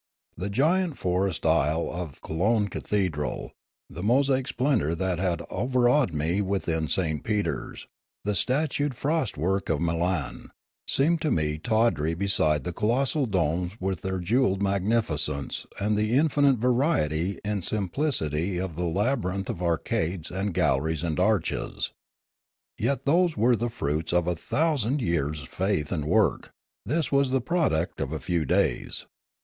[0.35, 3.51] The giant forest aisle of Cologne Cathedral,
[3.87, 7.23] the mosaic splendour that had overawed me within St.
[7.23, 7.85] Peter's,
[8.25, 10.49] the statued frost work of Milan,
[10.87, 16.13] seemed to me tawdry beside the colossal domes with their jewelled magnifi cence and the
[16.15, 21.91] infinite variety in simplicity of the laby rinth of arcades and galleries and arches.
[22.75, 26.51] Yet those were the fruits of a thousand years' faith and work;
[26.87, 29.05] this was the product of a few days.